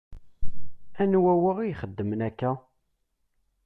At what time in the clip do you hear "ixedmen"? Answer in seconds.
1.71-2.21